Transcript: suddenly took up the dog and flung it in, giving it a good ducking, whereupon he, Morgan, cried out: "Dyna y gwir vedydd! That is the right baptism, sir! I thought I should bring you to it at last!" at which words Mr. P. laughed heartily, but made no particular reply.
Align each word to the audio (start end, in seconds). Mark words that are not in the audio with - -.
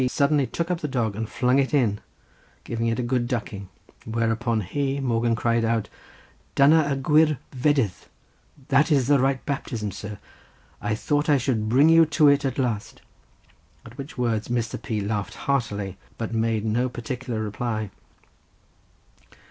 suddenly 0.07 0.47
took 0.47 0.71
up 0.71 0.79
the 0.79 0.87
dog 0.87 1.15
and 1.15 1.29
flung 1.29 1.59
it 1.59 1.75
in, 1.75 2.01
giving 2.63 2.87
it 2.87 2.97
a 2.97 3.03
good 3.03 3.27
ducking, 3.27 3.69
whereupon 4.03 4.61
he, 4.61 4.99
Morgan, 4.99 5.35
cried 5.35 5.63
out: 5.63 5.89
"Dyna 6.55 6.85
y 6.89 6.95
gwir 6.95 7.37
vedydd! 7.53 7.91
That 8.69 8.91
is 8.91 9.05
the 9.05 9.19
right 9.19 9.45
baptism, 9.45 9.91
sir! 9.91 10.17
I 10.81 10.95
thought 10.95 11.29
I 11.29 11.37
should 11.37 11.69
bring 11.69 11.87
you 11.87 12.07
to 12.07 12.29
it 12.29 12.43
at 12.45 12.57
last!" 12.57 13.03
at 13.85 13.95
which 13.95 14.17
words 14.17 14.47
Mr. 14.47 14.81
P. 14.81 15.01
laughed 15.01 15.35
heartily, 15.35 15.99
but 16.17 16.33
made 16.33 16.65
no 16.65 16.89
particular 16.89 17.39
reply. 17.39 17.91